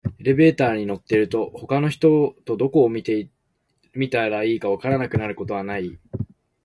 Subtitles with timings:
[0.17, 3.29] エレベーターに乗ってると、他の人とどこを見て
[3.93, 5.99] いたらいいか分からなくなることない？